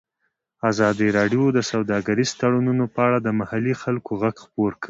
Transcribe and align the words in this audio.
ازادي 0.69 1.07
راډیو 1.17 1.45
د 1.53 1.59
سوداګریز 1.71 2.29
تړونونه 2.41 2.83
په 2.93 2.99
اړه 3.07 3.17
د 3.21 3.27
محلي 3.39 3.73
خلکو 3.83 4.11
غږ 4.21 4.35
خپور 4.45 4.71
کړی. 4.75 4.79